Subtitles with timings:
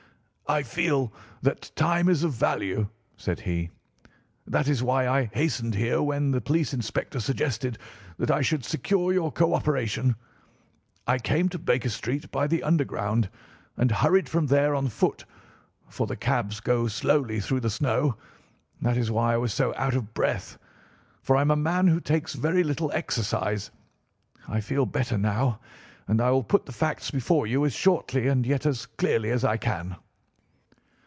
[0.47, 3.69] "I feel that time is of value," said he;
[4.45, 7.77] "that is why I hastened here when the police inspector suggested
[8.17, 10.17] that I should secure your co operation.
[11.07, 13.29] I came to Baker Street by the Underground
[13.77, 15.23] and hurried from there on foot,
[15.87, 18.17] for the cabs go slowly through this snow.
[18.81, 20.57] That is why I was so out of breath,
[21.21, 23.71] for I am a man who takes very little exercise.
[24.49, 25.61] I feel better now,
[26.09, 29.45] and I will put the facts before you as shortly and yet as clearly as
[29.45, 29.95] I can.